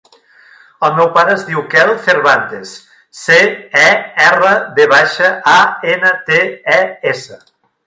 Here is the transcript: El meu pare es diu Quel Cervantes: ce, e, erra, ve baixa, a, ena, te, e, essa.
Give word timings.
El 0.85 0.93
meu 0.99 1.09
pare 1.17 1.33
es 1.39 1.43
diu 1.49 1.59
Quel 1.73 1.91
Cervantes: 2.07 2.71
ce, 3.19 3.37
e, 3.83 3.85
erra, 4.31 4.55
ve 4.81 4.89
baixa, 4.97 5.31
a, 5.55 5.61
ena, 5.95 6.17
te, 6.31 6.43
e, 6.81 6.83
essa. 7.15 7.41